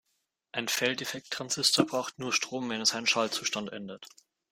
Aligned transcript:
Ein 0.51 0.67
Feldeffekttransistor 0.67 1.85
braucht 1.85 2.17
nur 2.17 2.33
Strom, 2.33 2.71
wenn 2.71 2.79
er 2.79 2.87
seinen 2.87 3.05
Schaltzustand 3.05 3.71
ändert. 3.71 4.07